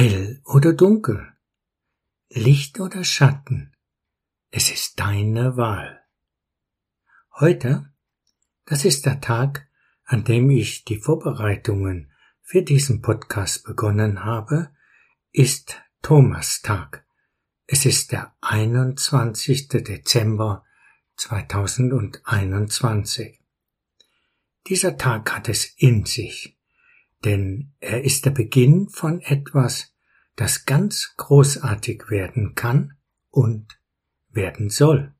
[0.00, 1.26] Hell oder dunkel,
[2.28, 3.74] Licht oder Schatten,
[4.52, 6.04] es ist deine Wahl.
[7.40, 7.92] Heute,
[8.64, 9.68] das ist der Tag,
[10.04, 14.70] an dem ich die Vorbereitungen für diesen Podcast begonnen habe,
[15.32, 17.04] ist Thomastag.
[17.66, 19.66] Es ist der 21.
[19.66, 20.64] Dezember
[21.16, 23.40] 2021.
[24.68, 26.56] Dieser Tag hat es in sich
[27.24, 29.94] denn er ist der Beginn von etwas,
[30.36, 32.96] das ganz großartig werden kann
[33.30, 33.80] und
[34.28, 35.14] werden soll.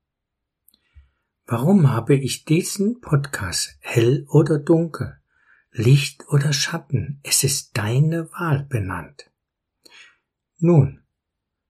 [1.47, 5.19] Warum habe ich diesen Podcast hell oder dunkel,
[5.71, 9.31] Licht oder Schatten, es ist deine Wahl benannt?
[10.59, 11.05] Nun,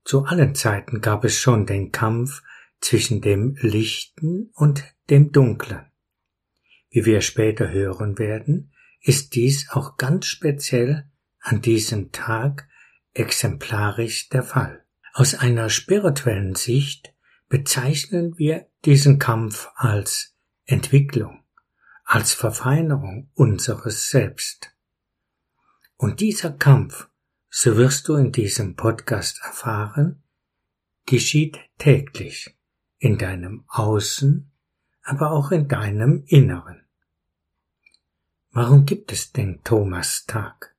[0.04, 2.42] zu allen Zeiten gab es schon den Kampf
[2.80, 5.92] zwischen dem Lichten und dem Dunklen.
[6.90, 12.68] Wie wir später hören werden, ist dies auch ganz speziell an diesem Tag
[13.14, 14.84] exemplarisch der Fall.
[15.12, 17.14] Aus einer spirituellen Sicht
[17.48, 21.44] bezeichnen wir diesen Kampf als Entwicklung,
[22.04, 24.70] als Verfeinerung unseres Selbst.
[25.96, 27.08] Und dieser Kampf,
[27.50, 30.22] so wirst du in diesem Podcast erfahren,
[31.06, 32.56] geschieht täglich
[32.98, 34.52] in deinem Außen,
[35.02, 36.87] aber auch in deinem Inneren.
[38.60, 40.74] Warum gibt es den Thomastag?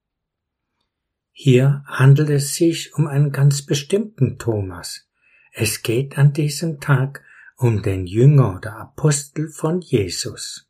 [1.32, 5.08] Hier handelt es sich um einen ganz bestimmten Thomas.
[5.54, 7.24] Es geht an diesem Tag
[7.56, 10.70] um den Jünger oder Apostel von Jesus.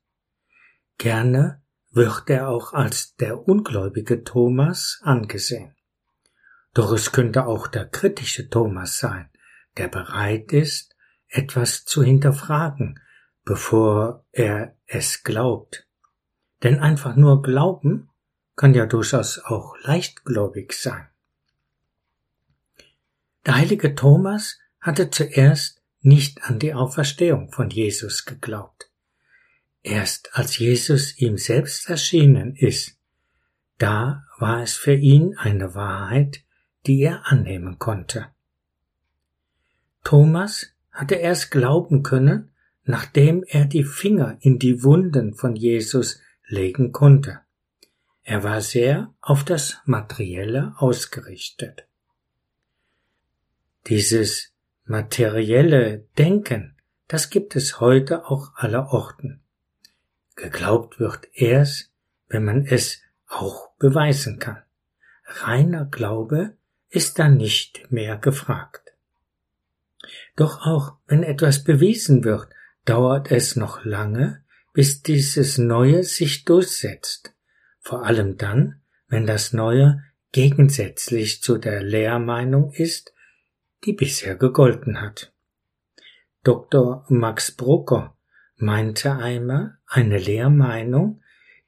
[1.00, 5.76] Gerne wird er auch als der ungläubige Thomas angesehen.
[6.76, 9.32] Doch es könnte auch der kritische Thomas sein,
[9.78, 10.96] der bereit ist,
[11.28, 13.00] etwas zu hinterfragen,
[13.46, 15.89] bevor er es glaubt.
[16.64, 18.10] Denn einfach nur Glauben
[18.56, 21.08] kann ja durchaus auch leichtgläubig sein.
[23.46, 28.90] Der heilige Thomas hatte zuerst nicht an die Auferstehung von Jesus geglaubt.
[29.82, 32.98] Erst als Jesus ihm selbst erschienen ist,
[33.78, 36.44] da war es für ihn eine Wahrheit,
[36.86, 38.28] die er annehmen konnte.
[40.04, 42.52] Thomas hatte erst glauben können,
[42.84, 47.40] nachdem er die Finger in die Wunden von Jesus legen konnte.
[48.24, 51.86] Er war sehr auf das Materielle ausgerichtet.
[53.88, 54.54] Dieses
[54.86, 56.76] materielle Denken,
[57.08, 59.42] das gibt es heute auch aller Orten.
[60.36, 61.92] Geglaubt wird erst,
[62.28, 64.62] wenn man es auch beweisen kann.
[65.26, 66.56] Reiner Glaube
[66.90, 68.94] ist dann nicht mehr gefragt.
[70.36, 72.50] Doch auch wenn etwas bewiesen wird,
[72.86, 74.44] dauert es noch lange,
[74.74, 77.34] bis dieses Neue sich durchsetzt,
[77.80, 83.14] vor allem dann, wenn das Neue gegensätzlich zu der Lehrmeinung ist,
[83.86, 85.34] die bisher gegolten hat.
[86.44, 87.06] Dr.
[87.10, 88.18] Max Brucker
[88.56, 91.22] meinte einmal, eine Lehrmeinung,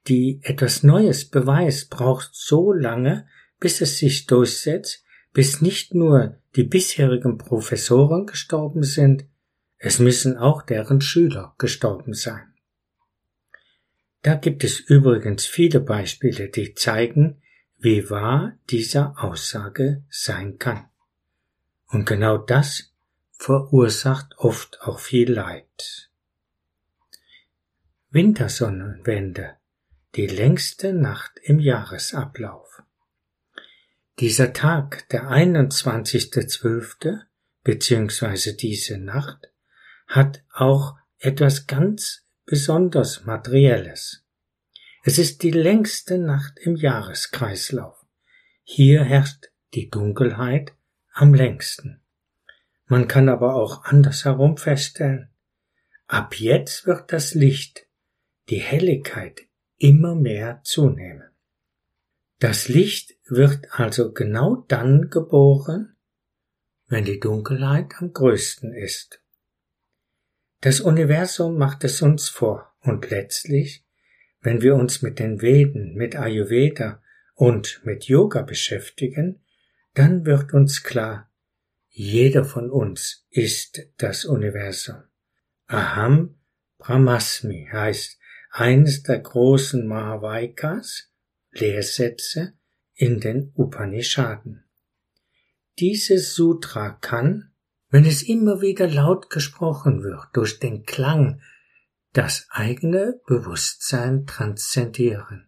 [0.08, 3.26] die etwas Neues beweist, braucht so lange,
[3.58, 9.24] bis es sich durchsetzt, bis nicht nur die bisherigen Professoren gestorben sind,
[9.78, 12.51] es müssen auch deren Schüler gestorben sein.
[14.22, 17.42] Da gibt es übrigens viele Beispiele, die zeigen,
[17.78, 20.88] wie wahr dieser Aussage sein kann.
[21.88, 22.92] Und genau das
[23.32, 26.10] verursacht oft auch viel Leid.
[28.10, 29.56] Wintersonnenwende,
[30.14, 32.82] die längste Nacht im Jahresablauf.
[34.20, 37.18] Dieser Tag, der 21.12.,
[37.64, 39.50] beziehungsweise diese Nacht,
[40.06, 44.24] hat auch etwas ganz besonders Materielles.
[45.04, 48.04] Es ist die längste Nacht im Jahreskreislauf.
[48.62, 50.74] Hier herrscht die Dunkelheit
[51.12, 52.00] am längsten.
[52.86, 55.30] Man kann aber auch andersherum feststellen,
[56.06, 57.86] ab jetzt wird das Licht,
[58.50, 59.42] die Helligkeit
[59.78, 61.30] immer mehr zunehmen.
[62.38, 65.96] Das Licht wird also genau dann geboren,
[66.88, 69.21] wenn die Dunkelheit am größten ist.
[70.62, 73.84] Das Universum macht es uns vor und letztlich,
[74.42, 77.02] wenn wir uns mit den Veden, mit Ayurveda
[77.34, 79.44] und mit Yoga beschäftigen,
[79.94, 81.28] dann wird uns klar,
[81.88, 85.02] jeder von uns ist das Universum.
[85.66, 86.38] Aham
[86.78, 88.20] Brahmasmi heißt
[88.52, 91.10] eines der großen Mahavaikas,
[91.50, 92.52] Lehrsätze
[92.94, 94.62] in den Upanishaden.
[95.80, 97.51] Dieses Sutra kann
[97.92, 101.42] wenn es immer wieder laut gesprochen wird, durch den Klang,
[102.14, 105.46] das eigene Bewusstsein transzendieren,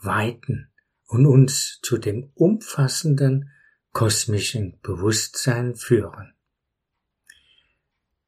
[0.00, 0.70] weiten
[1.06, 3.50] und uns zu dem umfassenden
[3.92, 6.32] kosmischen Bewusstsein führen.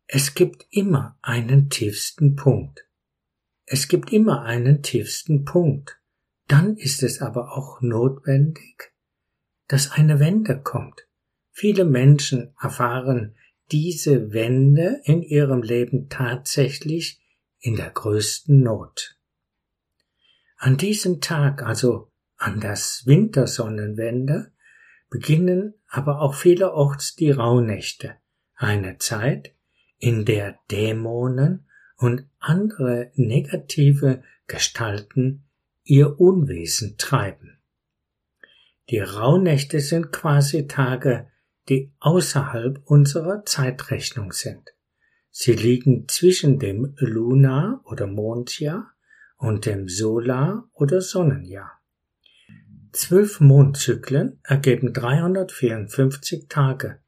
[0.07, 2.87] Es gibt immer einen tiefsten Punkt.
[3.65, 5.99] Es gibt immer einen tiefsten Punkt.
[6.47, 8.93] Dann ist es aber auch notwendig,
[9.67, 11.07] dass eine Wende kommt.
[11.53, 13.35] Viele Menschen erfahren
[13.73, 17.21] diese Wende in ihrem Leben tatsächlich
[17.59, 19.17] in der größten Not.
[20.57, 24.53] An diesem Tag, also an das Wintersonnenwende,
[25.11, 28.17] beginnen aber auch vielerorts die Rauhnächte,
[28.55, 29.55] eine Zeit,
[29.99, 31.67] in der Dämonen
[31.97, 35.45] und andere negative Gestalten
[35.85, 37.59] ihr Unwesen treiben.
[38.91, 41.29] Die Rauhnächte sind quasi Tage,
[41.69, 44.73] die außerhalb unserer Zeitrechnung sind.
[45.31, 48.93] Sie liegen zwischen dem Lunar- oder Mondjahr
[49.37, 51.73] und dem Solar- oder Sonnenjahr.
[52.93, 57.01] Zwölf Mondzyklen ergeben 354 Tage.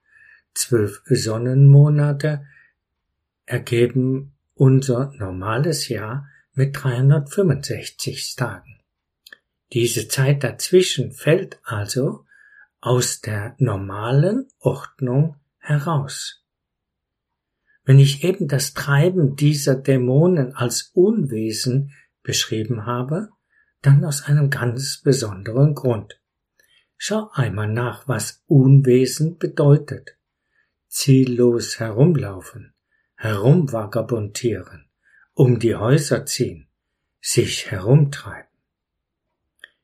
[0.52, 2.44] Zwölf Sonnenmonate
[3.46, 8.80] ergeben unser normales Jahr mit 365 Tagen.
[9.72, 12.26] Diese Zeit dazwischen fällt also
[12.80, 16.44] aus der normalen Ordnung heraus.
[17.84, 21.92] Wenn ich eben das Treiben dieser Dämonen als Unwesen
[22.22, 23.30] beschrieben habe,
[23.80, 26.20] dann aus einem ganz besonderen Grund.
[26.96, 30.16] Schau einmal nach, was Unwesen bedeutet.
[30.88, 32.74] Ziellos herumlaufen,
[33.16, 34.90] herumvagabundieren,
[35.32, 36.68] um die Häuser ziehen,
[37.20, 38.50] sich herumtreiben.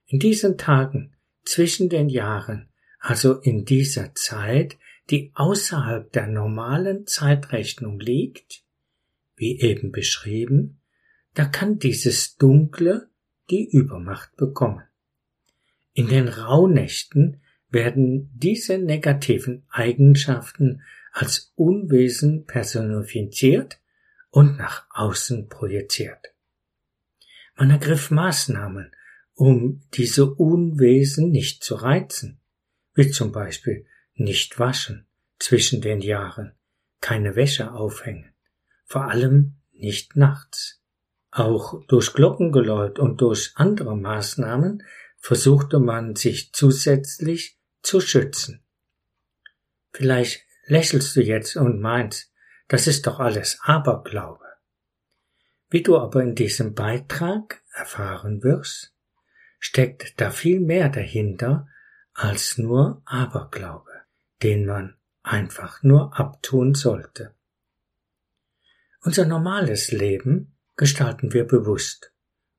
[0.06, 2.68] In diesen Tagen zwischen den Jahren,
[3.04, 4.78] also in dieser Zeit,
[5.10, 8.62] die außerhalb der normalen Zeitrechnung liegt,
[9.36, 10.80] wie eben beschrieben,
[11.34, 13.10] da kann dieses Dunkle
[13.50, 14.84] die Übermacht bekommen.
[15.92, 20.80] In den Rauhnächten werden diese negativen Eigenschaften
[21.12, 23.80] als Unwesen personifiziert
[24.30, 26.32] und nach außen projiziert.
[27.54, 28.92] Man ergriff Maßnahmen,
[29.34, 32.40] um diese Unwesen nicht zu reizen,
[32.94, 35.06] wie zum Beispiel nicht waschen
[35.38, 36.54] zwischen den Jahren,
[37.00, 38.34] keine Wäsche aufhängen,
[38.84, 40.80] vor allem nicht nachts.
[41.30, 44.84] Auch durch Glockengeläut und durch andere Maßnahmen
[45.18, 48.64] versuchte man sich zusätzlich zu schützen.
[49.92, 52.32] Vielleicht lächelst du jetzt und meinst,
[52.68, 54.44] das ist doch alles Aberglaube.
[55.70, 58.94] Wie du aber in diesem Beitrag erfahren wirst,
[59.58, 61.68] steckt da viel mehr dahinter
[62.14, 63.92] als nur Aberglaube,
[64.42, 67.34] den man einfach nur abtun sollte.
[69.02, 72.12] Unser normales Leben gestalten wir bewusst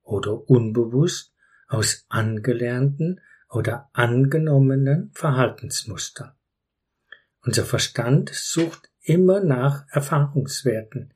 [0.04, 1.34] oder unbewusst
[1.68, 6.34] aus angelernten oder angenommenen Verhaltensmustern.
[7.42, 11.14] Unser Verstand sucht immer nach Erfahrungswerten,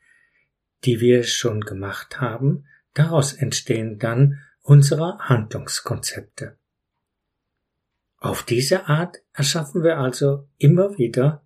[0.85, 6.58] die wir schon gemacht haben, daraus entstehen dann unsere Handlungskonzepte.
[8.19, 11.45] Auf diese Art erschaffen wir also immer wieder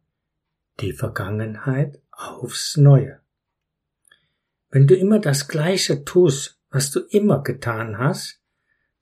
[0.80, 3.20] die Vergangenheit aufs Neue.
[4.70, 8.42] Wenn du immer das Gleiche tust, was du immer getan hast,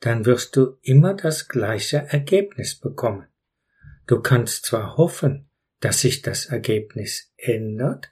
[0.01, 3.27] dann wirst du immer das gleiche Ergebnis bekommen.
[4.07, 8.11] Du kannst zwar hoffen, dass sich das Ergebnis ändert,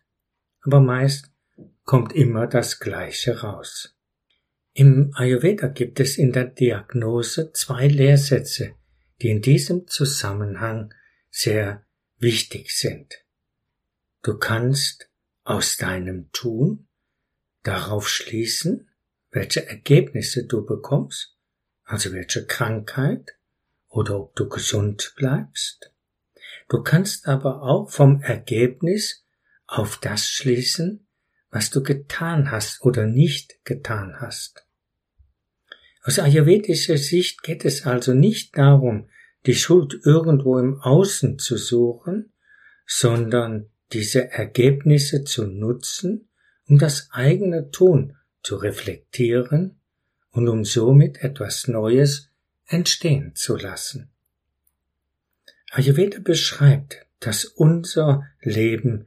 [0.61, 1.31] aber meist
[1.83, 3.97] kommt immer das Gleiche raus.
[4.73, 8.75] Im Ayurveda gibt es in der Diagnose zwei Lehrsätze,
[9.21, 10.93] die in diesem Zusammenhang
[11.29, 11.85] sehr
[12.17, 13.13] wichtig sind.
[14.21, 15.09] Du kannst
[15.43, 16.87] aus deinem Tun
[17.63, 18.89] darauf schließen,
[19.31, 21.35] welche Ergebnisse du bekommst,
[21.83, 23.35] also welche Krankheit
[23.87, 25.91] oder ob du gesund bleibst.
[26.67, 29.25] Du kannst aber auch vom Ergebnis
[29.65, 31.07] auf das schließen,
[31.49, 34.65] was du getan hast oder nicht getan hast.
[36.09, 39.09] Aus ayurvedischer Sicht geht es also nicht darum,
[39.45, 42.33] die Schuld irgendwo im Außen zu suchen,
[42.87, 46.27] sondern diese Ergebnisse zu nutzen,
[46.65, 49.81] um das eigene Tun zu reflektieren
[50.31, 52.31] und um somit etwas Neues
[52.65, 54.09] entstehen zu lassen.
[55.69, 59.05] Ayurveda beschreibt, dass unser Leben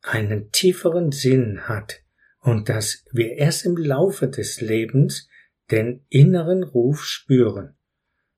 [0.00, 2.00] einen tieferen Sinn hat
[2.40, 5.27] und dass wir erst im Laufe des Lebens
[5.70, 7.76] den inneren Ruf spüren,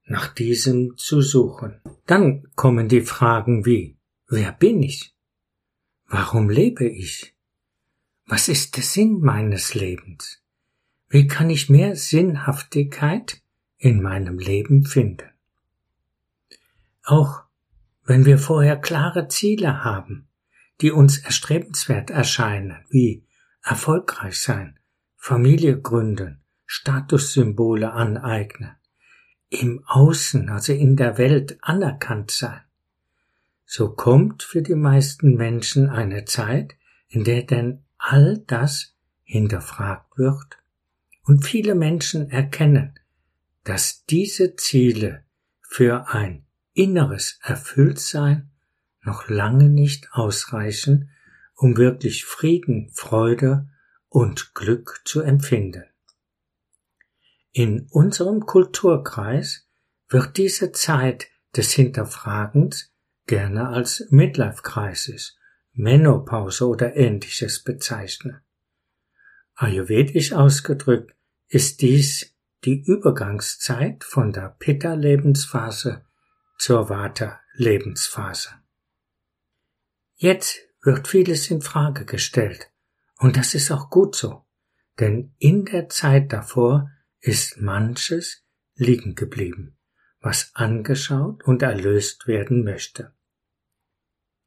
[0.04, 1.80] nach diesem zu suchen.
[2.06, 5.14] Dann kommen die Fragen wie, wer bin ich?
[6.06, 7.36] Warum lebe ich?
[8.26, 10.42] Was ist der Sinn meines Lebens?
[11.08, 13.42] Wie kann ich mehr Sinnhaftigkeit
[13.76, 15.30] in meinem Leben finden?
[17.02, 17.42] Auch
[18.04, 20.28] wenn wir vorher klare Ziele haben,
[20.80, 23.26] die uns erstrebenswert erscheinen, wie
[23.62, 24.78] erfolgreich sein,
[25.16, 26.39] Familie gründen,
[26.72, 28.76] Statussymbole aneignen,
[29.48, 32.60] im Außen, also in der Welt anerkannt sein,
[33.64, 36.76] so kommt für die meisten Menschen eine Zeit,
[37.08, 40.58] in der denn all das hinterfragt wird
[41.24, 42.94] und viele Menschen erkennen,
[43.64, 45.24] dass diese Ziele
[45.62, 48.48] für ein inneres Erfülltsein
[49.02, 51.10] noch lange nicht ausreichen,
[51.56, 53.68] um wirklich Frieden, Freude
[54.08, 55.89] und Glück zu empfinden.
[57.52, 59.68] In unserem Kulturkreis
[60.08, 62.92] wird diese Zeit des Hinterfragens
[63.26, 65.36] gerne als Midlife-Crisis,
[65.72, 68.40] Menopause oder ähnliches bezeichnet.
[69.54, 71.14] Ayurvedisch ausgedrückt
[71.48, 76.04] ist dies die Übergangszeit von der Pitta-Lebensphase
[76.58, 78.50] zur Vata-Lebensphase.
[80.14, 82.70] Jetzt wird vieles in Frage gestellt,
[83.18, 84.44] und das ist auch gut so,
[84.98, 89.76] denn in der Zeit davor ist manches liegen geblieben,
[90.20, 93.12] was angeschaut und erlöst werden möchte.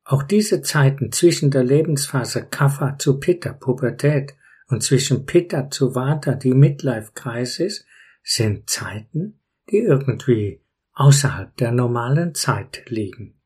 [0.04, 4.36] Auch diese Zeiten zwischen der Lebensphase Kapha zu Pitta, Pubertät,
[4.68, 7.86] und zwischen Pitta zu Vata, die Midlife-Crisis,
[8.24, 9.40] sind Zeiten,
[9.70, 10.62] die irgendwie
[10.94, 13.40] außerhalb der normalen Zeit liegen.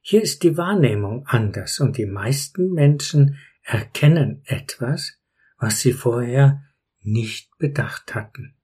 [0.00, 5.18] Hier ist die Wahrnehmung anders und die meisten Menschen erkennen etwas,
[5.58, 6.64] was sie vorher
[7.00, 8.56] nicht bedacht hatten.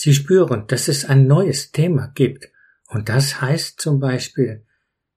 [0.00, 2.48] Sie spüren, dass es ein neues Thema gibt,
[2.86, 4.64] und das heißt zum Beispiel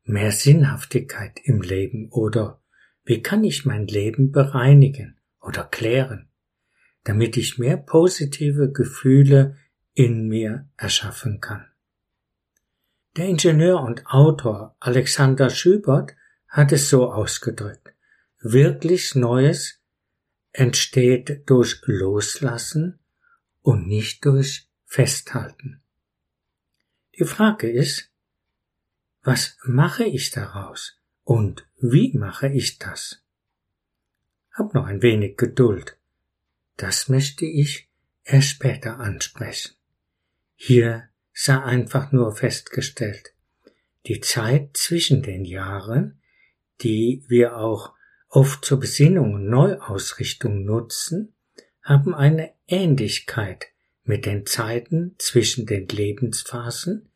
[0.05, 2.59] mehr Sinnhaftigkeit im Leben oder
[3.03, 6.29] wie kann ich mein Leben bereinigen oder klären,
[7.03, 9.55] damit ich mehr positive Gefühle
[9.93, 11.67] in mir erschaffen kann.
[13.17, 16.15] Der Ingenieur und Autor Alexander Schubert
[16.47, 17.93] hat es so ausgedrückt.
[18.39, 19.79] Wirklich Neues
[20.53, 22.97] entsteht durch Loslassen
[23.61, 25.81] und nicht durch festhalten.
[27.17, 28.11] Die Frage ist,
[29.23, 33.23] was mache ich daraus und wie mache ich das?
[34.51, 35.97] Hab noch ein wenig Geduld.
[36.75, 37.89] Das möchte ich
[38.25, 39.75] erst später ansprechen.
[40.55, 43.33] Hier sei einfach nur festgestellt,
[44.07, 46.21] die Zeit zwischen den Jahren,
[46.81, 47.93] die wir auch
[48.27, 51.33] oft zur Besinnung und Neuausrichtung nutzen,
[51.81, 53.70] haben eine Ähnlichkeit
[54.11, 57.13] mit den Zeiten zwischen den Lebensphasen,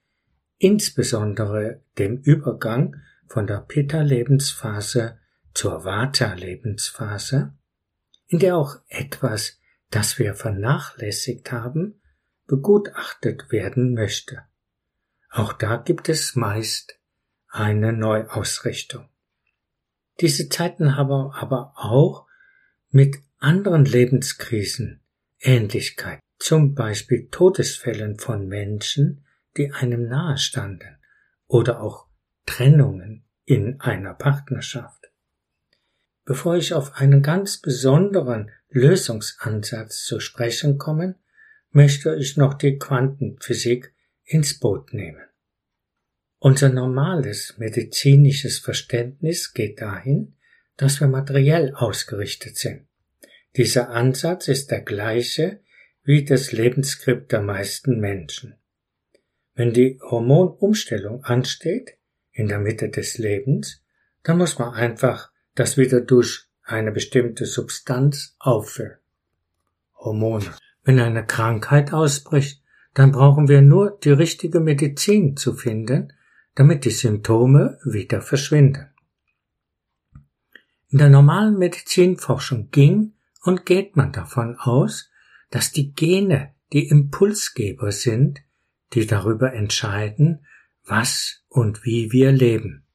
[0.57, 2.95] insbesondere dem Übergang
[3.27, 5.19] von der Pitta-Lebensphase
[5.53, 7.53] zur Vata-Lebensphase,
[8.27, 9.59] in der auch etwas,
[9.91, 11.99] das wir vernachlässigt haben,
[12.47, 14.43] begutachtet werden möchte.
[15.29, 16.97] Auch da gibt es meist
[17.49, 19.09] eine Neuausrichtung.
[20.21, 22.25] Diese Zeiten haben aber auch
[22.89, 25.01] mit anderen Lebenskrisen
[25.41, 29.25] Ähnlichkeit zum Beispiel Todesfällen von Menschen,
[29.58, 30.98] die einem nahestanden
[31.48, 32.08] oder auch
[32.46, 35.12] Trennungen in einer Partnerschaft.
[36.25, 41.15] Bevor ich auf einen ganz besonderen Lösungsansatz zu sprechen komme,
[41.70, 45.22] möchte ich noch die Quantenphysik ins Boot nehmen.
[46.39, 50.36] Unser normales medizinisches Verständnis geht dahin,
[50.77, 52.88] dass wir materiell ausgerichtet sind.
[53.56, 55.62] Dieser Ansatz ist der gleiche
[56.05, 58.55] wie das Lebensskript der meisten Menschen.
[59.55, 61.97] Wenn die Hormonumstellung ansteht,
[62.31, 63.83] in der Mitte des Lebens,
[64.24, 68.97] dann muss man einfach das wieder durch eine bestimmte Substanz auffüllen.
[69.95, 70.53] Hormone.
[70.83, 72.62] Wenn eine Krankheit ausbricht,
[72.93, 76.13] dann brauchen wir nur die richtige Medizin zu finden,
[76.53, 78.89] damit die Symptome wieder verschwinden.
[80.89, 85.09] In der normalen Medizinforschung ging und geht man davon aus,
[85.55, 88.41] dass die Gene die Impulsgeber sind,
[88.91, 90.45] die darüber entscheiden,
[90.83, 92.85] was und wie wir leben.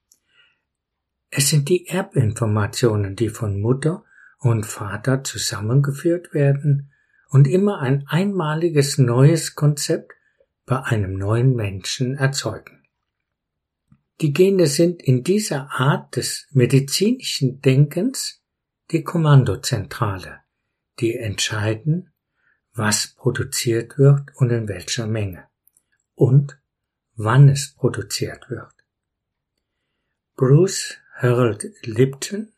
[1.30, 4.04] Es sind die Erbinformationen, die von Mutter
[4.40, 6.92] und Vater zusammengeführt werden
[7.30, 10.12] und immer ein einmaliges neues Konzept
[10.66, 12.84] bei einem neuen Menschen erzeugen.
[14.20, 18.42] Die Gene sind in dieser Art des medizinischen Denkens
[18.90, 20.40] die Kommandozentrale,
[20.98, 22.09] die entscheiden,
[22.72, 25.44] was produziert wird und in welcher Menge
[26.14, 26.58] und
[27.14, 28.72] wann es produziert wird.
[30.36, 32.52] Bruce Harold Lipton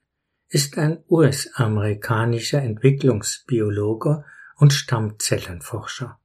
[0.48, 4.24] ist ein US-amerikanischer Entwicklungsbiologe
[4.56, 6.20] und Stammzellenforscher,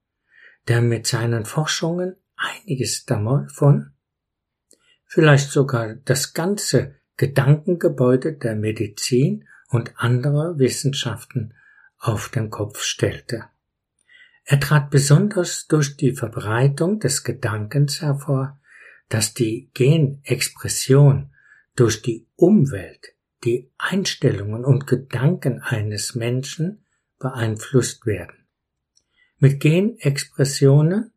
[0.67, 3.93] der mit seinen Forschungen einiges davon
[5.05, 11.55] vielleicht sogar das ganze Gedankengebäude der Medizin und anderer Wissenschaften
[11.97, 13.45] auf den Kopf stellte.
[14.49, 18.57] Er trat besonders durch die Verbreitung des Gedankens hervor,
[19.09, 21.31] dass die Genexpression
[21.75, 23.13] durch die Umwelt
[23.43, 26.85] die Einstellungen und Gedanken eines Menschen
[27.19, 28.47] beeinflusst werden.
[29.37, 31.11] Mit Genexpressionen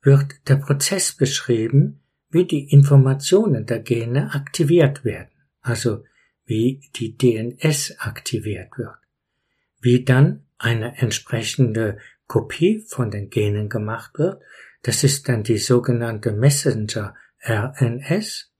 [0.00, 6.04] wird der Prozess beschrieben, wie die Informationen der Gene aktiviert werden, also
[6.46, 8.96] wie die DNS aktiviert wird,
[9.80, 14.42] wie dann eine entsprechende Kopie von den Genen gemacht wird,
[14.82, 17.14] das ist dann die sogenannte Messenger
[17.44, 18.52] RNS,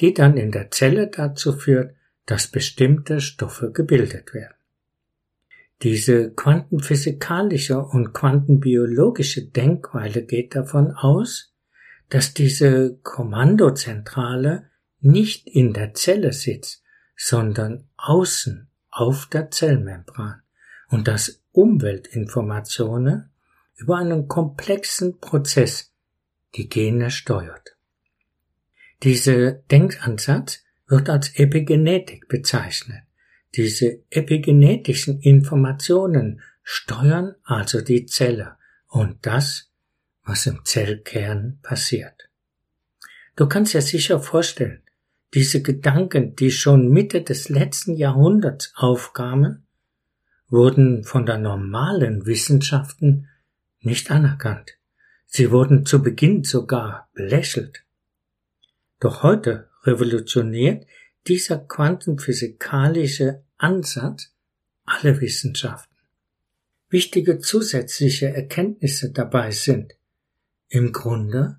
[0.00, 1.94] die dann in der Zelle dazu führt,
[2.26, 4.54] dass bestimmte Stoffe gebildet werden.
[5.82, 11.52] Diese quantenphysikalische und quantenbiologische Denkweise geht davon aus,
[12.08, 16.82] dass diese Kommandozentrale nicht in der Zelle sitzt,
[17.16, 20.43] sondern außen auf der Zellmembran
[20.88, 23.30] und dass Umweltinformationen
[23.76, 25.92] über einen komplexen Prozess
[26.54, 27.76] die Gene steuert.
[29.02, 33.02] Dieser Denkansatz wird als Epigenetik bezeichnet.
[33.54, 38.56] Diese epigenetischen Informationen steuern also die Zelle
[38.88, 39.70] und das,
[40.24, 42.30] was im Zellkern passiert.
[43.36, 44.82] Du kannst dir sicher vorstellen,
[45.34, 49.63] diese Gedanken, die schon Mitte des letzten Jahrhunderts aufkamen,
[50.48, 53.28] wurden von der normalen Wissenschaften
[53.80, 54.78] nicht anerkannt.
[55.26, 57.84] Sie wurden zu Beginn sogar belächelt.
[59.00, 60.86] Doch heute revolutioniert
[61.26, 64.32] dieser quantenphysikalische Ansatz
[64.84, 65.94] alle Wissenschaften.
[66.88, 69.94] Wichtige zusätzliche Erkenntnisse dabei sind,
[70.68, 71.58] im Grunde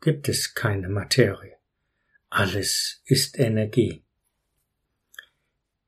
[0.00, 1.56] gibt es keine Materie.
[2.30, 4.02] Alles ist Energie.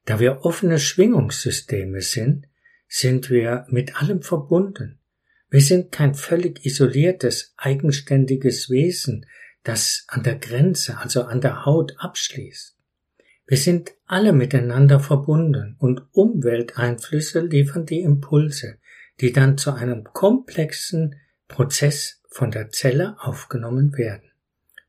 [0.05, 2.47] Da wir offene Schwingungssysteme sind,
[2.89, 5.01] sind wir mit allem verbunden.
[5.51, 9.27] Wir sind kein völlig isoliertes, eigenständiges Wesen,
[9.63, 12.77] das an der Grenze, also an der Haut abschließt.
[13.47, 18.79] Wir sind alle miteinander verbunden und Umwelteinflüsse liefern die Impulse,
[19.21, 21.17] die dann zu einem komplexen
[21.49, 24.31] Prozess von der Zelle aufgenommen werden.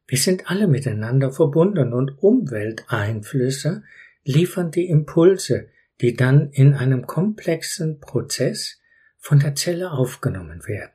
[0.08, 3.84] Wir sind alle miteinander verbunden und Umwelteinflüsse
[4.26, 5.70] liefern die Impulse,
[6.02, 8.82] die dann in einem komplexen Prozess
[9.18, 10.92] von der Zelle aufgenommen werden.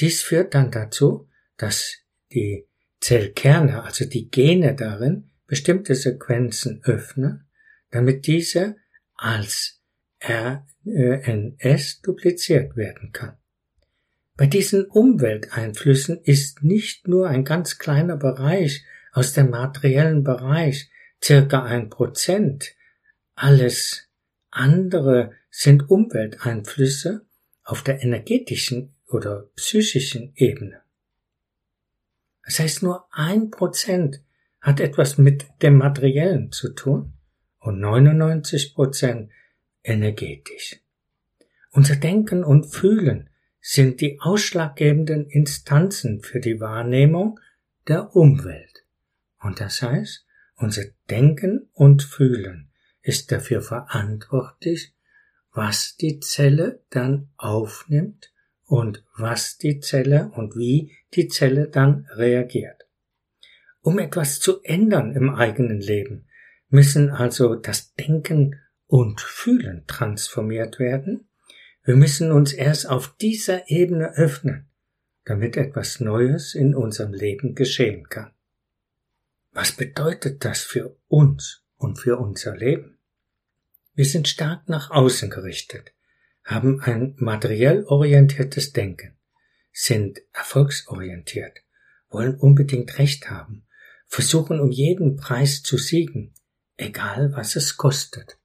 [0.00, 1.96] Dies führt dann dazu, dass
[2.32, 2.66] die
[3.00, 7.46] Zellkerne, also die Gene darin, bestimmte Sequenzen öffnen,
[7.90, 8.76] damit diese
[9.14, 9.80] als
[10.20, 13.36] RNS dupliziert werden kann.
[14.36, 20.90] Bei diesen Umwelteinflüssen ist nicht nur ein ganz kleiner Bereich aus dem materiellen Bereich,
[21.22, 22.74] circa ein Prozent,
[23.34, 24.08] alles
[24.50, 27.26] andere sind Umwelteinflüsse
[27.64, 30.80] auf der energetischen oder psychischen Ebene.
[32.44, 34.22] Das heißt, nur ein Prozent
[34.60, 37.12] hat etwas mit dem Materiellen zu tun
[37.60, 39.30] und 99 Prozent
[39.82, 40.80] energetisch.
[41.70, 47.38] Unser Denken und Fühlen sind die ausschlaggebenden Instanzen für die Wahrnehmung
[47.86, 48.84] der Umwelt.
[49.40, 50.24] Und das heißt,
[50.58, 54.94] unser Denken und Fühlen ist dafür verantwortlich,
[55.52, 58.32] was die Zelle dann aufnimmt
[58.64, 62.86] und was die Zelle und wie die Zelle dann reagiert.
[63.80, 66.28] Um etwas zu ändern im eigenen Leben,
[66.68, 71.28] müssen also das Denken und Fühlen transformiert werden
[71.88, 74.68] wir müssen uns erst auf dieser Ebene öffnen,
[75.24, 78.30] damit etwas Neues in unserem Leben geschehen kann.
[79.60, 83.00] Was bedeutet das für uns und für unser Leben?
[83.92, 85.92] Wir sind stark nach außen gerichtet,
[86.44, 89.18] haben ein materiell orientiertes Denken,
[89.72, 91.58] sind erfolgsorientiert,
[92.08, 93.66] wollen unbedingt Recht haben,
[94.06, 96.34] versuchen um jeden Preis zu siegen,
[96.76, 98.38] egal was es kostet,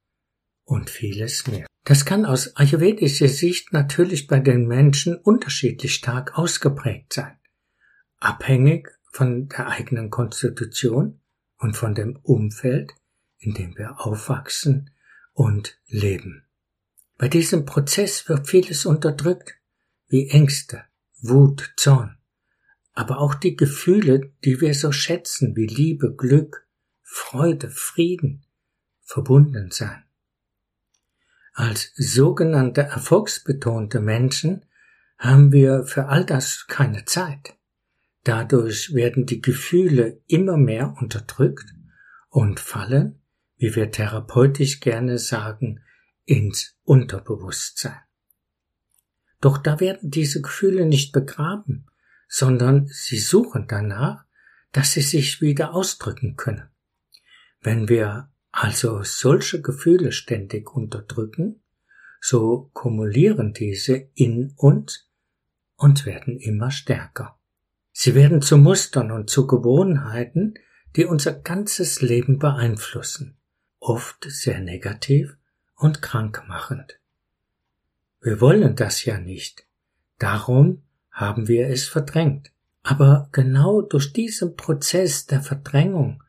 [0.63, 1.67] und vieles mehr.
[1.83, 7.37] Das kann aus ayurvedischer Sicht natürlich bei den Menschen unterschiedlich stark ausgeprägt sein,
[8.17, 11.21] abhängig von der eigenen Konstitution
[11.57, 12.91] und von dem Umfeld,
[13.37, 14.89] in dem wir aufwachsen
[15.33, 16.45] und leben.
[17.17, 19.53] Bei diesem Prozess wird vieles unterdrückt,
[20.07, 20.83] wie Ängste,
[21.21, 22.17] Wut, Zorn,
[22.93, 26.67] aber auch die Gefühle, die wir so schätzen, wie Liebe, Glück,
[27.01, 28.45] Freude, Frieden,
[29.03, 30.03] verbunden sein.
[31.53, 34.65] Als sogenannte erfolgsbetonte Menschen
[35.19, 37.55] haben wir für all das keine Zeit.
[38.23, 41.73] Dadurch werden die Gefühle immer mehr unterdrückt
[42.29, 43.21] und fallen,
[43.57, 45.81] wie wir therapeutisch gerne sagen,
[46.25, 47.99] ins Unterbewusstsein.
[49.41, 51.87] Doch da werden diese Gefühle nicht begraben,
[52.29, 54.25] sondern sie suchen danach,
[54.71, 56.69] dass sie sich wieder ausdrücken können.
[57.59, 61.61] Wenn wir also solche Gefühle ständig unterdrücken,
[62.21, 65.09] so kumulieren diese in uns
[65.75, 67.37] und werden immer stärker.
[67.93, 70.55] Sie werden zu Mustern und zu Gewohnheiten,
[70.95, 73.37] die unser ganzes Leben beeinflussen,
[73.79, 75.37] oft sehr negativ
[75.75, 76.99] und krankmachend.
[78.19, 79.65] Wir wollen das ja nicht.
[80.17, 82.51] Darum haben wir es verdrängt.
[82.81, 86.21] Aber genau durch diesen Prozess der Verdrängung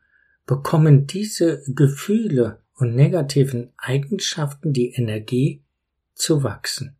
[0.45, 5.63] bekommen diese Gefühle und negativen Eigenschaften die Energie
[6.13, 6.95] zu wachsen.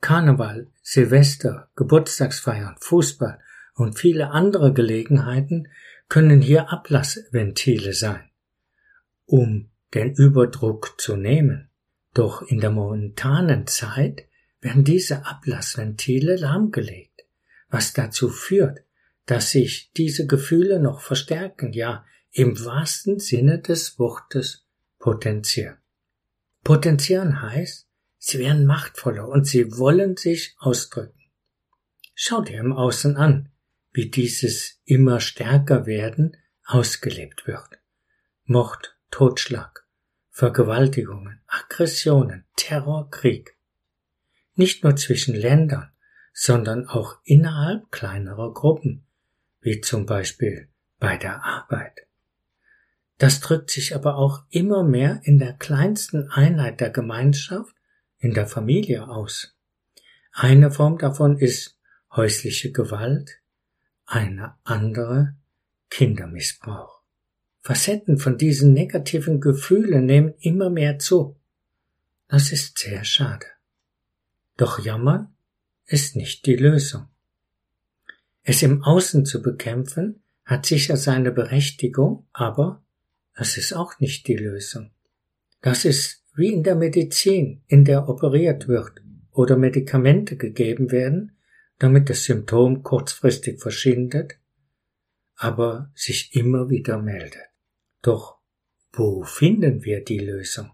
[0.00, 3.40] Karneval, Silvester, Geburtstagsfeiern, Fußball
[3.76, 5.68] und viele andere Gelegenheiten
[6.08, 8.30] können hier Ablassventile sein,
[9.26, 11.70] um den Überdruck zu nehmen.
[12.14, 14.26] Doch in der momentanen Zeit
[14.60, 17.26] werden diese Ablassventile lahmgelegt,
[17.68, 18.80] was dazu führt,
[19.26, 24.66] dass sich diese Gefühle noch verstärken, ja im wahrsten Sinne des Wortes
[24.98, 25.76] potenzieren.
[26.64, 31.20] Potenzieren heißt, sie werden machtvoller und sie wollen sich ausdrücken.
[32.14, 33.50] Schau dir im Außen an,
[33.96, 37.80] wie dieses immer stärker werden ausgelebt wird.
[38.44, 39.86] Mord, Totschlag,
[40.28, 43.56] Vergewaltigungen, Aggressionen, Terror, Krieg.
[44.54, 45.92] Nicht nur zwischen Ländern,
[46.34, 49.06] sondern auch innerhalb kleinerer Gruppen,
[49.60, 52.06] wie zum Beispiel bei der Arbeit.
[53.16, 57.74] Das drückt sich aber auch immer mehr in der kleinsten Einheit der Gemeinschaft,
[58.18, 59.56] in der Familie aus.
[60.32, 61.78] Eine Form davon ist
[62.10, 63.40] häusliche Gewalt,
[64.06, 65.34] eine andere
[65.90, 67.02] Kindermissbrauch.
[67.60, 71.36] Facetten von diesen negativen Gefühlen nehmen immer mehr zu.
[72.28, 73.46] Das ist sehr schade.
[74.56, 75.34] Doch jammern
[75.86, 77.08] ist nicht die Lösung.
[78.42, 82.84] Es im Außen zu bekämpfen hat sicher seine Berechtigung, aber
[83.34, 84.92] es ist auch nicht die Lösung.
[85.60, 91.35] Das ist wie in der Medizin, in der operiert wird oder Medikamente gegeben werden,
[91.78, 94.38] damit das Symptom kurzfristig verschwindet,
[95.34, 97.42] aber sich immer wieder meldet.
[98.02, 98.38] Doch
[98.92, 100.72] wo finden wir die Lösung?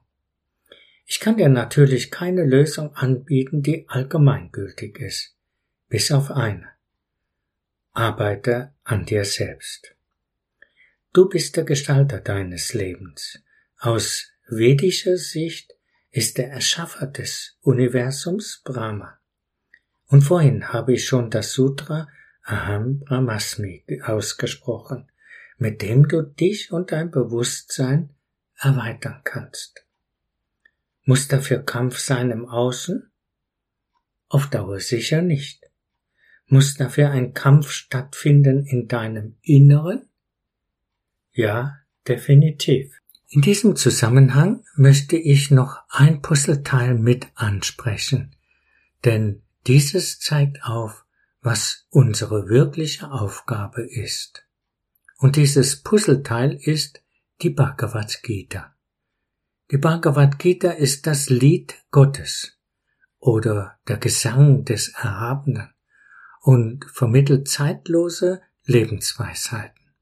[1.06, 5.36] Ich kann dir natürlich keine Lösung anbieten, die allgemeingültig ist,
[5.88, 6.68] bis auf eine.
[7.92, 9.94] Arbeite an dir selbst.
[11.12, 13.42] Du bist der Gestalter deines Lebens.
[13.76, 15.74] Aus vedischer Sicht
[16.10, 19.18] ist der Erschaffer des Universums Brahma.
[20.12, 22.06] Und vorhin habe ich schon das Sutra
[22.44, 25.08] Aham Brahmasmi ausgesprochen
[25.62, 28.10] mit dem du dich und dein Bewusstsein
[28.58, 29.86] erweitern kannst.
[31.04, 33.10] Muss dafür Kampf sein im Außen?
[34.28, 35.70] Auf Dauer sicher nicht.
[36.46, 40.08] Muss dafür ein Kampf stattfinden in deinem Inneren?
[41.32, 42.92] Ja, definitiv.
[43.28, 48.34] In diesem Zusammenhang möchte ich noch ein Puzzleteil mit ansprechen,
[49.04, 51.04] denn dieses zeigt auf,
[51.40, 54.46] was unsere wirkliche Aufgabe ist.
[55.18, 57.02] Und dieses Puzzleteil ist
[57.42, 58.74] die Bhagavad Gita.
[59.70, 62.58] Die Bhagavad Gita ist das Lied Gottes
[63.18, 65.72] oder der Gesang des Erhabenen
[66.40, 69.94] und vermittelt zeitlose Lebensweisheiten.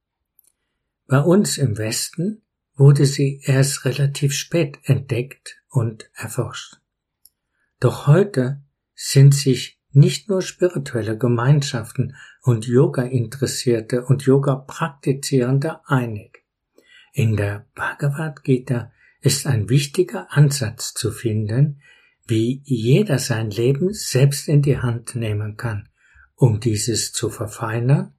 [1.06, 2.42] Bei uns im Westen
[2.74, 6.78] wurde sie erst relativ spät entdeckt und erforscht.
[7.78, 8.62] Doch heute
[9.02, 16.44] sind sich nicht nur spirituelle Gemeinschaften und Yoga-Interessierte und Yoga-Praktizierende einig.
[17.14, 21.80] In der Bhagavad Gita ist ein wichtiger Ansatz zu finden,
[22.26, 25.88] wie jeder sein Leben selbst in die Hand nehmen kann,
[26.34, 28.12] um dieses zu verfeinern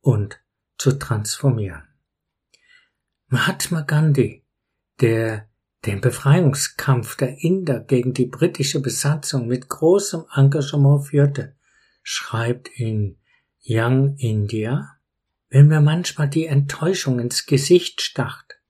[0.00, 0.42] und
[0.78, 1.84] zu transformieren.
[3.28, 4.44] Mahatma Gandhi,
[5.00, 5.47] der
[5.86, 11.56] den Befreiungskampf der Inder gegen die britische Besatzung mit großem Engagement führte,
[12.02, 13.18] schreibt in
[13.64, 14.96] Young India,
[15.50, 18.60] wenn mir manchmal die Enttäuschung ins Gesicht stacht,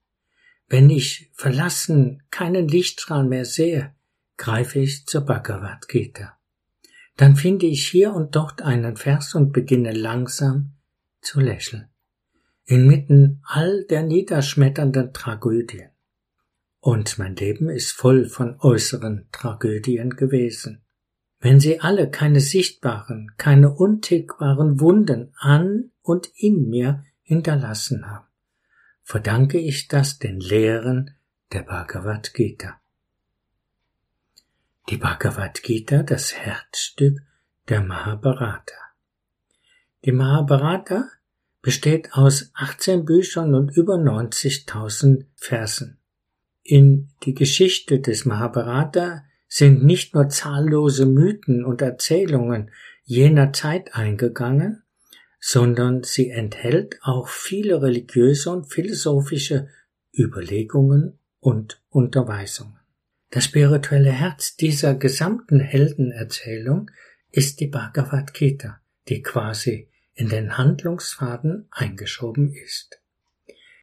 [0.67, 3.95] wenn ich verlassen keinen Lichtstrahl mehr sehe,
[4.37, 6.37] greife ich zur Bhagavad Gita.
[7.17, 10.73] Dann finde ich hier und dort einen Vers und beginne langsam
[11.21, 11.89] zu lächeln.
[12.65, 15.89] Inmitten all der niederschmetternden Tragödien
[16.79, 20.81] und mein Leben ist voll von äußeren Tragödien gewesen.
[21.39, 28.27] wenn sie alle keine sichtbaren, keine untilgbaren Wunden an und in mir hinterlassen haben,
[29.03, 31.15] verdanke ich das den Lehren
[31.53, 32.79] der Bhagavad Gita.
[34.89, 37.19] Die Bhagavad Gita, das Herzstück
[37.69, 38.75] der Mahabharata.
[40.03, 41.09] Die Mahabharata
[41.61, 45.98] besteht aus 18 Büchern und über 90.000 Versen.
[46.71, 52.69] In die Geschichte des Mahabharata sind nicht nur zahllose Mythen und Erzählungen
[53.03, 54.83] jener Zeit eingegangen,
[55.39, 59.69] sondern sie enthält auch viele religiöse und philosophische
[60.15, 62.77] Überlegungen und Unterweisungen.
[63.31, 66.91] Das spirituelle Herz dieser gesamten Heldenerzählung
[67.31, 72.98] ist die Bhagavad Gita, die quasi in den Handlungsfaden eingeschoben ist.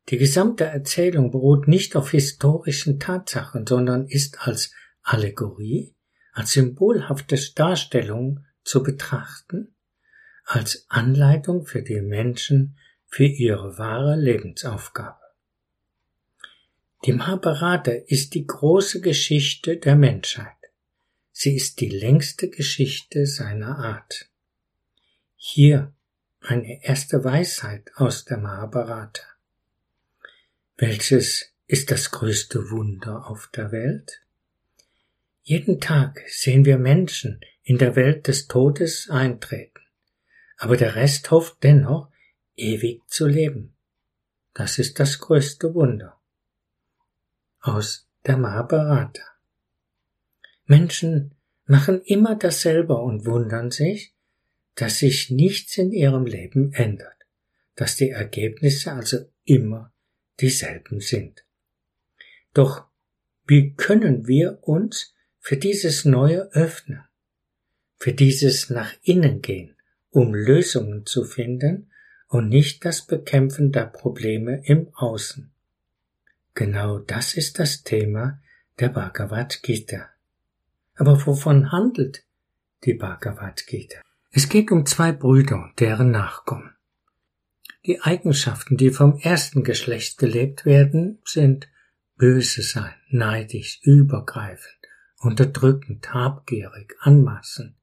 [0.09, 5.95] Die gesamte Erzählung beruht nicht auf historischen Tatsachen, sondern ist als Allegorie,
[6.33, 9.75] als symbolhafte Darstellung zu betrachten,
[10.45, 15.19] als Anleitung für die Menschen für ihre wahre Lebensaufgabe.
[17.05, 20.53] Die Mahabharata ist die große Geschichte der Menschheit.
[21.33, 24.31] Sie ist die längste Geschichte seiner Art.
[25.37, 25.93] Hier
[26.41, 29.36] eine erste Weisheit aus der Mahabharata.
[30.79, 34.21] Welches ist das größte Wunder auf der Welt?
[35.43, 39.81] Jeden Tag sehen wir Menschen in der Welt des Todes eintreten,
[40.59, 42.11] aber der Rest hofft dennoch,
[42.57, 43.75] ewig zu leben.
[44.53, 46.21] Das ist das größte Wunder.
[47.61, 49.23] Aus der Mahabharata.
[50.67, 51.35] Menschen
[51.65, 54.13] machen immer dasselbe und wundern sich,
[54.75, 57.17] dass sich nichts in ihrem Leben ändert,
[57.77, 59.91] dass die Ergebnisse also immer
[60.41, 61.45] dieselben sind.
[62.55, 62.87] Doch
[63.47, 67.05] wie können wir uns für dieses neue Öffnen,
[67.97, 69.77] für dieses nach innen gehen,
[70.11, 71.91] um Lösungen zu finden
[72.29, 75.53] und nicht das Bekämpfen der Probleme im Außen.
[76.55, 78.41] Genau das ist das Thema
[78.81, 80.09] der Bhagavad Gita.
[80.97, 82.25] Aber wovon handelt
[82.85, 84.01] die Bhagavad Gita?
[84.33, 86.76] Es geht um zwei Brüder und deren Nachkommen.
[87.87, 91.69] Die Eigenschaften, die vom ersten Geschlecht gelebt werden, sind
[92.17, 94.81] böse sein, neidisch, übergreifend,
[95.21, 97.77] unterdrückend, habgierig, anmaßend.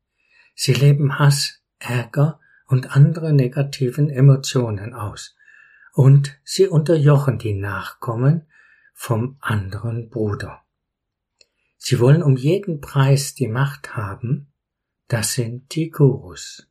[0.56, 5.38] Sie leben Hass, Ärger und andere negativen Emotionen aus.
[5.94, 8.48] Und sie unterjochen die Nachkommen
[8.94, 10.64] vom anderen Bruder.
[11.78, 14.52] Sie wollen um jeden Preis die Macht haben,
[15.08, 16.68] das sind die Gurus.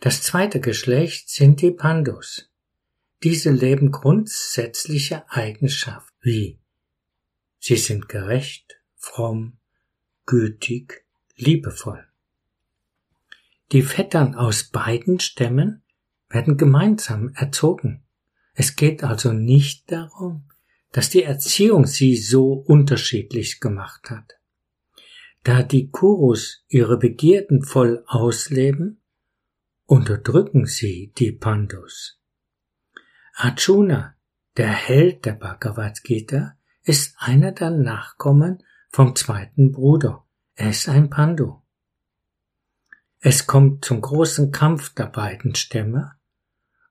[0.00, 2.50] Das zweite Geschlecht sind die Pandus.
[3.22, 6.58] Diese leben grundsätzliche Eigenschaften wie
[7.58, 9.58] sie sind gerecht, fromm,
[10.26, 11.04] gütig,
[11.36, 12.06] liebevoll.
[13.72, 15.82] Die Vettern aus beiden Stämmen
[16.28, 18.02] werden gemeinsam erzogen.
[18.54, 20.48] Es geht also nicht darum,
[20.92, 24.38] dass die Erziehung sie so unterschiedlich gemacht hat.
[25.44, 28.99] Da die Kurus ihre Begierden voll ausleben,
[29.90, 32.20] unterdrücken sie die Pandus.
[33.34, 34.14] Arjuna,
[34.56, 40.24] der Held der Bhagavad Gita, ist einer der Nachkommen vom zweiten Bruder.
[40.54, 41.60] Er ist ein Pandu.
[43.18, 46.12] Es kommt zum großen Kampf der beiden Stämme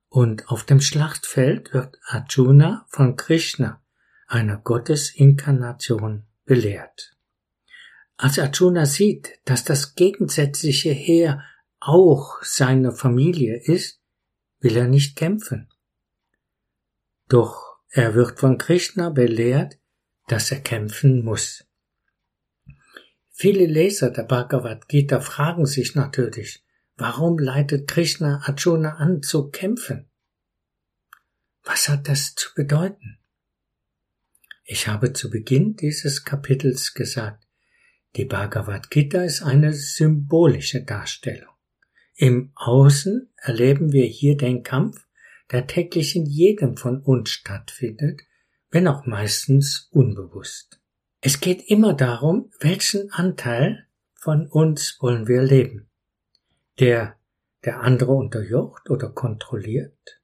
[0.10, 3.82] und auf dem Schlachtfeld wird Arjuna von Krishna,
[4.28, 7.16] einer Gottesinkarnation, belehrt.
[8.18, 11.42] Als Arjuna sieht, dass das gegensätzliche Heer
[11.80, 14.02] auch seine Familie ist,
[14.60, 15.70] will er nicht kämpfen.
[17.28, 19.80] Doch er wird von Krishna belehrt,
[20.28, 21.66] dass er kämpfen muss.
[23.32, 26.66] Viele Leser der Bhagavad Gita fragen sich natürlich,
[26.98, 30.10] warum leitet Krishna Arjuna an zu kämpfen?
[31.64, 33.20] Was hat das zu bedeuten?
[34.66, 37.48] Ich habe zu Beginn dieses Kapitels gesagt,
[38.16, 41.49] die Bhagavad Gita ist eine symbolische Darstellung.
[42.22, 45.08] Im Außen erleben wir hier den Kampf,
[45.54, 48.24] der täglich in jedem von uns stattfindet,
[48.72, 50.82] wenn auch meistens unbewusst.
[51.22, 55.88] Es geht immer darum, welchen Anteil von uns wollen wir leben.
[56.80, 57.16] Der,
[57.64, 60.22] der andere unterjocht oder kontrolliert?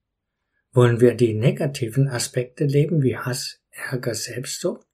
[0.74, 4.86] Wollen wir die negativen Aspekte leben wie Hass, Ärger, Selbstsucht?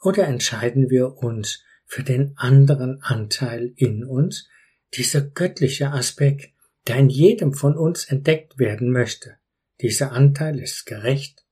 [0.00, 4.48] Oder entscheiden wir uns für den anderen Anteil in uns,
[4.94, 6.52] dieser göttliche Aspekt,
[6.86, 9.36] der in jedem von uns entdeckt werden möchte?
[9.80, 11.44] Dieser Anteil ist gerecht,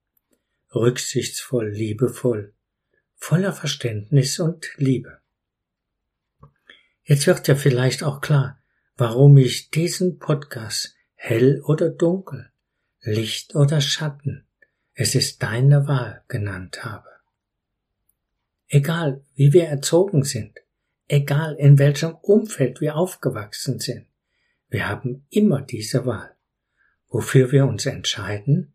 [0.74, 2.54] rücksichtsvoll, liebevoll,
[3.16, 5.18] voller Verständnis und Liebe.
[7.02, 8.60] Jetzt wird ja vielleicht auch klar,
[8.96, 12.50] warum ich diesen Podcast hell oder dunkel,
[13.00, 14.46] Licht oder Schatten,
[14.94, 17.08] es ist deine Wahl genannt habe.
[18.68, 20.60] Egal wie wir erzogen sind,
[21.10, 24.06] egal in welchem Umfeld wir aufgewachsen sind,
[24.68, 26.36] wir haben immer diese Wahl.
[27.08, 28.72] Wofür wir uns entscheiden,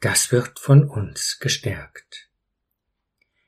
[0.00, 2.30] das wird von uns gestärkt.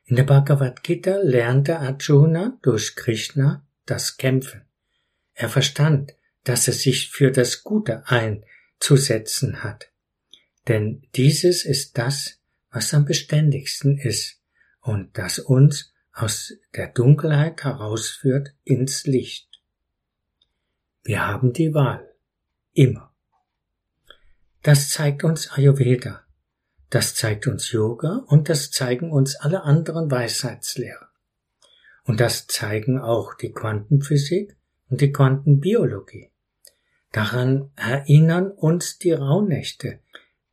[0.05, 4.65] In der Bhagavad Gita lernte Arjuna durch Krishna das Kämpfen.
[5.33, 9.89] Er verstand, dass er sich für das Gute einzusetzen hat.
[10.67, 14.39] Denn dieses ist das, was am beständigsten ist
[14.81, 19.61] und das uns aus der Dunkelheit herausführt ins Licht.
[21.03, 22.13] Wir haben die Wahl.
[22.73, 23.13] Immer.
[24.61, 26.21] Das zeigt uns Ayurveda.
[26.89, 31.09] Das zeigt uns Yoga und das zeigen uns alle anderen Weisheitslehrer.
[32.03, 34.55] Und das zeigen auch die Quantenphysik
[34.89, 36.31] und die Quantenbiologie.
[37.11, 39.99] Daran erinnern uns die Rauhnächte,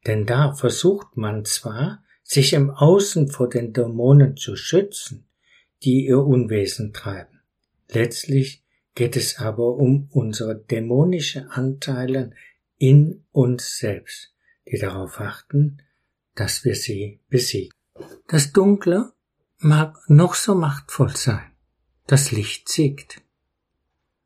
[0.07, 5.28] denn da versucht man zwar, sich im Außen vor den Dämonen zu schützen,
[5.83, 7.41] die ihr Unwesen treiben.
[7.91, 8.65] Letztlich
[8.95, 12.33] geht es aber um unsere dämonische Anteile
[12.77, 14.35] in uns selbst,
[14.67, 15.83] die darauf achten,
[16.35, 17.75] dass wir sie besiegen.
[18.29, 19.13] Das Dunkle
[19.59, 21.51] mag noch so machtvoll sein,
[22.07, 23.23] das Licht siegt.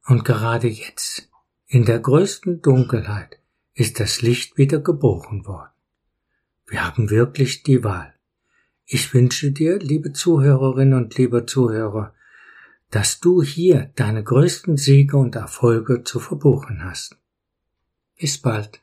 [0.05, 1.31] Und gerade jetzt,
[1.67, 3.38] in der größten Dunkelheit,
[3.75, 5.73] ist das Licht wieder geboren worden.
[6.67, 8.12] Wir haben wirklich die Wahl.
[8.85, 12.14] Ich wünsche dir, liebe Zuhörerinnen und liebe Zuhörer,
[12.90, 17.16] dass du hier deine größten Siege und Erfolge zu verbuchen hast.
[18.18, 18.83] Bis bald.